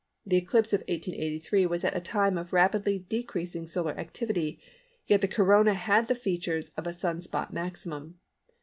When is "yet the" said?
5.05-5.27